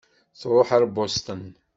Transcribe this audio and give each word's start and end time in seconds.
Tṛuḥ 0.39 0.69
ar 0.77 0.83
Boston. 0.95 1.43